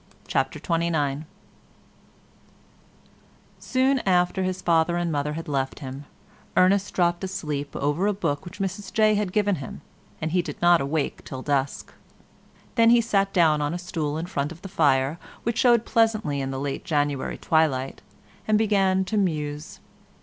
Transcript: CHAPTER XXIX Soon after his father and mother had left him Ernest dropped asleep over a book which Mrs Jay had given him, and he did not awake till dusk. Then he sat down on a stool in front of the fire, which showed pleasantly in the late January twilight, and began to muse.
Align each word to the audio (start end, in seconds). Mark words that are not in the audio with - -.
CHAPTER 0.25 0.59
XXIX 0.59 1.25
Soon 3.59 3.99
after 3.99 4.41
his 4.41 4.59
father 4.59 4.97
and 4.97 5.11
mother 5.11 5.33
had 5.33 5.47
left 5.47 5.77
him 5.77 6.05
Ernest 6.57 6.95
dropped 6.95 7.23
asleep 7.23 7.75
over 7.75 8.07
a 8.07 8.13
book 8.13 8.43
which 8.43 8.57
Mrs 8.57 8.91
Jay 8.91 9.13
had 9.13 9.31
given 9.31 9.57
him, 9.57 9.81
and 10.19 10.31
he 10.31 10.41
did 10.41 10.59
not 10.59 10.81
awake 10.81 11.23
till 11.23 11.43
dusk. 11.43 11.93
Then 12.73 12.89
he 12.89 12.99
sat 12.99 13.31
down 13.31 13.61
on 13.61 13.75
a 13.75 13.77
stool 13.77 14.17
in 14.17 14.25
front 14.25 14.51
of 14.51 14.63
the 14.63 14.69
fire, 14.69 15.19
which 15.43 15.59
showed 15.59 15.85
pleasantly 15.85 16.41
in 16.41 16.49
the 16.49 16.59
late 16.59 16.83
January 16.83 17.37
twilight, 17.37 18.01
and 18.47 18.57
began 18.57 19.05
to 19.05 19.17
muse. 19.17 19.81